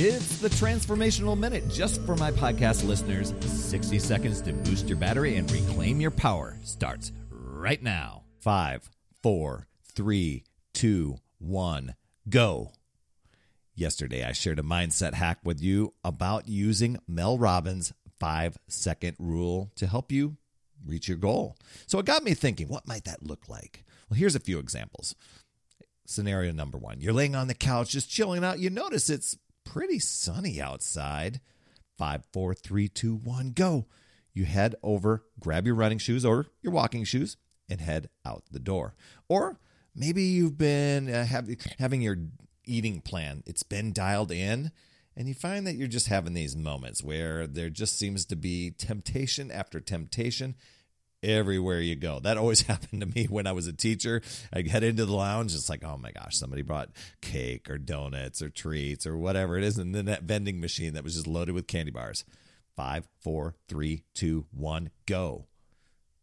It's 0.00 0.38
the 0.38 0.48
Transformational 0.48 1.36
Minute 1.36 1.68
just 1.68 2.00
for 2.02 2.14
my 2.14 2.30
podcast 2.30 2.86
listeners. 2.86 3.34
60 3.40 3.98
seconds 3.98 4.40
to 4.42 4.52
boost 4.52 4.88
your 4.88 4.96
battery 4.96 5.34
and 5.34 5.50
reclaim 5.50 6.00
your 6.00 6.12
power 6.12 6.56
starts 6.62 7.10
right 7.32 7.82
now. 7.82 8.22
Five, 8.38 8.88
four, 9.24 9.66
three, 9.96 10.44
two, 10.72 11.16
one, 11.38 11.96
go. 12.28 12.70
Yesterday, 13.74 14.22
I 14.22 14.30
shared 14.30 14.60
a 14.60 14.62
mindset 14.62 15.14
hack 15.14 15.38
with 15.42 15.60
you 15.60 15.94
about 16.04 16.46
using 16.46 16.98
Mel 17.08 17.36
Robbins' 17.36 17.92
five 18.20 18.56
second 18.68 19.16
rule 19.18 19.72
to 19.74 19.88
help 19.88 20.12
you 20.12 20.36
reach 20.86 21.08
your 21.08 21.18
goal. 21.18 21.56
So 21.88 21.98
it 21.98 22.06
got 22.06 22.22
me 22.22 22.34
thinking, 22.34 22.68
what 22.68 22.86
might 22.86 23.04
that 23.06 23.26
look 23.26 23.48
like? 23.48 23.82
Well, 24.08 24.16
here's 24.16 24.36
a 24.36 24.40
few 24.40 24.60
examples. 24.60 25.16
Scenario 26.06 26.52
number 26.52 26.78
one 26.78 27.00
you're 27.00 27.12
laying 27.12 27.34
on 27.34 27.48
the 27.48 27.54
couch 27.54 27.90
just 27.90 28.08
chilling 28.08 28.44
out. 28.44 28.60
You 28.60 28.70
notice 28.70 29.10
it's 29.10 29.36
pretty 29.72 29.98
sunny 29.98 30.60
outside. 30.60 31.40
Five, 31.96 32.24
four, 32.32 32.54
three, 32.54 32.88
two, 32.88 33.14
one, 33.14 33.50
go. 33.50 33.86
You 34.32 34.44
head 34.44 34.74
over, 34.82 35.24
grab 35.40 35.66
your 35.66 35.74
running 35.74 35.98
shoes 35.98 36.24
or 36.24 36.46
your 36.62 36.72
walking 36.72 37.04
shoes, 37.04 37.36
and 37.68 37.80
head 37.80 38.08
out 38.24 38.44
the 38.50 38.60
door. 38.60 38.94
Or 39.28 39.58
maybe 39.94 40.22
you've 40.22 40.56
been 40.56 41.12
uh, 41.12 41.24
have, 41.26 41.48
having 41.78 42.00
your 42.00 42.16
eating 42.64 43.00
plan, 43.00 43.42
it's 43.46 43.62
been 43.62 43.92
dialed 43.92 44.30
in, 44.30 44.70
and 45.16 45.28
you 45.28 45.34
find 45.34 45.66
that 45.66 45.74
you're 45.74 45.88
just 45.88 46.06
having 46.08 46.34
these 46.34 46.56
moments 46.56 47.02
where 47.02 47.46
there 47.46 47.70
just 47.70 47.98
seems 47.98 48.24
to 48.26 48.36
be 48.36 48.70
temptation 48.70 49.50
after 49.50 49.80
temptation 49.80 50.54
everywhere 51.22 51.80
you 51.80 51.96
go. 51.96 52.20
That 52.20 52.36
always 52.36 52.62
happened 52.66 53.00
to 53.00 53.06
me 53.06 53.26
when 53.26 53.46
I 53.46 53.52
was 53.52 53.66
a 53.66 53.72
teacher. 53.72 54.22
I 54.52 54.62
get 54.62 54.82
into 54.82 55.06
the 55.06 55.14
lounge, 55.14 55.54
it's 55.54 55.68
like, 55.68 55.84
oh 55.84 55.96
my 55.96 56.12
gosh, 56.12 56.36
somebody 56.36 56.62
brought 56.62 56.90
cake 57.20 57.70
or 57.70 57.78
donuts 57.78 58.42
or 58.42 58.50
treats 58.50 59.06
or 59.06 59.16
whatever 59.16 59.56
it 59.56 59.64
is, 59.64 59.78
and 59.78 59.94
then 59.94 60.06
that 60.06 60.22
vending 60.22 60.60
machine 60.60 60.94
that 60.94 61.04
was 61.04 61.14
just 61.14 61.26
loaded 61.26 61.54
with 61.54 61.66
candy 61.66 61.92
bars. 61.92 62.24
Five, 62.76 63.08
four, 63.20 63.56
three, 63.68 64.04
two, 64.14 64.46
one, 64.52 64.90
go. 65.06 65.46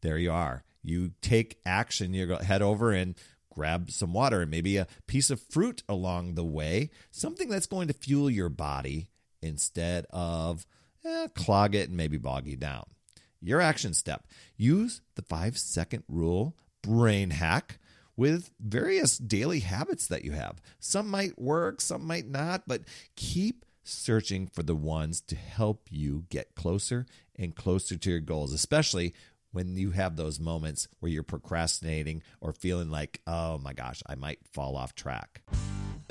There 0.00 0.16
you 0.16 0.32
are. 0.32 0.64
You 0.82 1.12
take 1.20 1.58
action. 1.66 2.14
You 2.14 2.26
go 2.26 2.38
head 2.38 2.62
over 2.62 2.92
and 2.92 3.14
grab 3.52 3.90
some 3.90 4.12
water 4.12 4.42
and 4.42 4.50
maybe 4.50 4.76
a 4.76 4.86
piece 5.06 5.30
of 5.30 5.40
fruit 5.40 5.82
along 5.88 6.36
the 6.36 6.44
way, 6.44 6.90
something 7.10 7.48
that's 7.48 7.66
going 7.66 7.88
to 7.88 7.94
fuel 7.94 8.30
your 8.30 8.48
body 8.48 9.08
instead 9.42 10.06
of 10.10 10.64
eh, 11.04 11.26
clog 11.34 11.74
it 11.74 11.88
and 11.88 11.96
maybe 11.96 12.18
bog 12.18 12.46
you 12.46 12.56
down. 12.56 12.84
Your 13.40 13.60
action 13.60 13.94
step 13.94 14.26
use 14.56 15.00
the 15.14 15.22
five 15.22 15.56
second 15.56 16.04
rule 16.08 16.56
brain 16.82 17.30
hack 17.30 17.78
with 18.16 18.50
various 18.58 19.16
daily 19.16 19.60
habits 19.60 20.08
that 20.08 20.24
you 20.24 20.32
have. 20.32 20.60
Some 20.80 21.08
might 21.08 21.38
work, 21.38 21.80
some 21.80 22.04
might 22.06 22.26
not, 22.26 22.64
but 22.66 22.82
keep 23.14 23.64
searching 23.84 24.46
for 24.46 24.62
the 24.62 24.74
ones 24.74 25.20
to 25.20 25.36
help 25.36 25.86
you 25.90 26.24
get 26.28 26.54
closer 26.54 27.06
and 27.36 27.54
closer 27.54 27.96
to 27.96 28.10
your 28.10 28.20
goals, 28.20 28.52
especially 28.52 29.14
when 29.52 29.76
you 29.76 29.92
have 29.92 30.16
those 30.16 30.40
moments 30.40 30.88
where 30.98 31.10
you're 31.10 31.22
procrastinating 31.22 32.22
or 32.40 32.52
feeling 32.52 32.90
like, 32.90 33.20
oh 33.26 33.58
my 33.58 33.72
gosh, 33.72 34.02
I 34.06 34.14
might 34.14 34.40
fall 34.52 34.76
off 34.76 34.94
track. 34.94 35.42